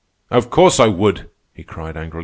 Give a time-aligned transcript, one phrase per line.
[0.31, 2.19] "Of course I would," he cried angrily.